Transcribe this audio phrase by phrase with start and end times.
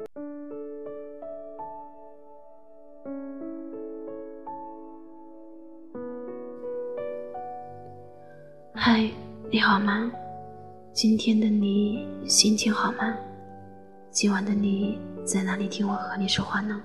[0.00, 0.06] 嗨，
[9.50, 10.10] 你好吗？
[10.94, 13.14] 今天的你心情好吗？
[14.10, 16.80] 今晚的你在哪里听我和你说话呢？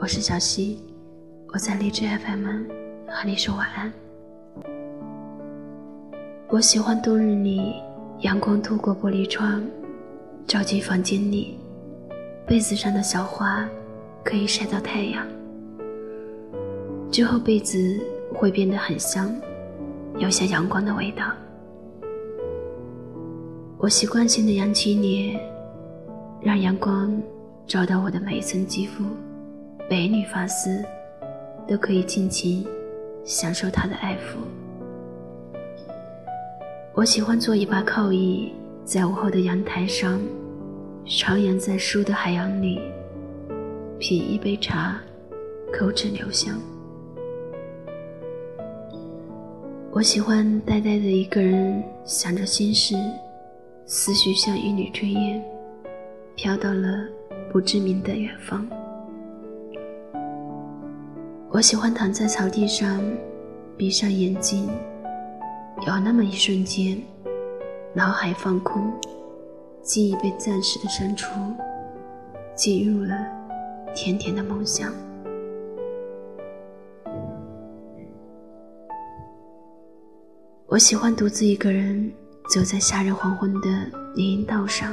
[0.00, 0.80] 我是小溪，
[1.52, 2.46] 我在荔枝 FM
[3.08, 3.92] 和你说晚安。
[6.48, 7.82] 我喜欢冬日里
[8.20, 9.60] 阳光透过玻璃窗，
[10.46, 11.58] 照进房间里，
[12.46, 13.68] 被子上的小花
[14.22, 15.26] 可以晒到太阳，
[17.10, 18.00] 之后被子
[18.32, 19.34] 会变得很香。
[20.18, 21.32] 有像阳光的味道。
[23.78, 25.40] 我习惯性的扬起脸，
[26.40, 27.20] 让阳光
[27.66, 29.02] 照到我的每一层肌肤、
[29.90, 30.84] 每一缕发丝，
[31.66, 32.64] 都可以尽情
[33.24, 34.38] 享受它的爱抚。
[36.94, 38.52] 我喜欢做一把靠椅，
[38.84, 40.20] 在午后的阳台上，
[41.06, 42.78] 徜徉在书的海洋里，
[43.98, 45.00] 品一杯茶，
[45.72, 46.60] 口齿留香。
[49.90, 52.94] 我喜欢呆呆的一个人想着心事，
[53.86, 55.42] 思绪像一缕炊烟，
[56.36, 57.08] 飘到了
[57.50, 58.68] 不知名的远方。
[61.48, 63.02] 我喜欢躺在草地上，
[63.78, 64.68] 闭上眼睛，
[65.86, 67.00] 有那么一瞬间，
[67.96, 68.92] 脑海放空，
[69.80, 71.30] 记忆被暂时的删除，
[72.56, 73.16] 进入了
[73.94, 74.92] 甜甜的梦乡。
[80.66, 82.12] 我喜欢独自一个人
[82.50, 83.68] 走在夏日黄昏的
[84.16, 84.92] 林荫道上，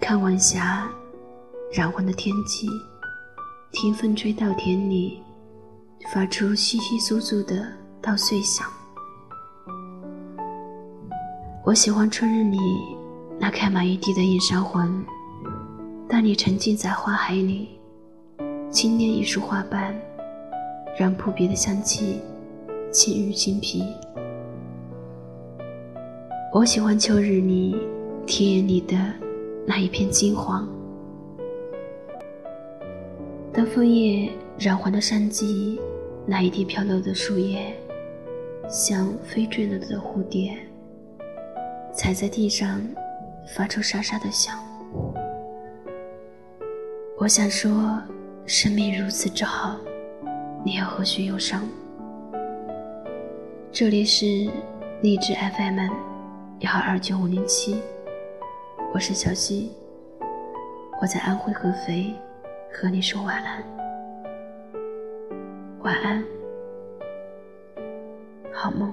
[0.00, 0.90] 看晚霞
[1.70, 2.66] 染红的天际，
[3.72, 5.22] 听风吹稻田里
[6.14, 8.66] 发出窸窸窣窣的稻穗响。
[11.64, 12.58] 我喜欢春日里
[13.40, 15.02] 那开满一地的映山红，
[16.06, 17.70] 当你沉浸在花海里，
[18.70, 19.98] 轻捻一束花瓣，
[20.94, 22.20] 让扑鼻的香气
[22.92, 23.82] 沁入心脾。
[26.52, 27.74] 我喜欢秋日里
[28.26, 28.94] 田野里的
[29.66, 30.68] 那一片金黄，
[33.54, 35.80] 当枫叶染黄的山脊，
[36.26, 37.74] 那一地飘落的树叶，
[38.68, 40.54] 像飞坠了的蝴蝶，
[41.94, 42.80] 踩在地上
[43.56, 44.58] 发出沙沙的响。
[47.16, 48.02] 我想说，
[48.46, 49.76] 生命如此之好，
[50.64, 51.62] 你又何须忧伤？
[53.70, 54.26] 这里是
[55.02, 55.88] 励志 FM。
[56.60, 57.82] 幺二九五零七，
[58.94, 59.72] 我是小溪，
[61.00, 62.14] 我在安徽合肥
[62.72, 63.62] 和你说晚安，
[65.80, 66.24] 晚安，
[68.52, 68.90] 好梦。